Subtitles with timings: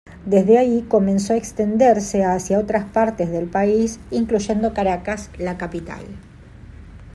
[0.25, 6.03] Desde ahí comenzó a extenderse hacia otras partes del país, incluyendo Caracas, la capital.